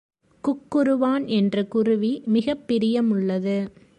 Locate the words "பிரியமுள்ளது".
2.67-3.57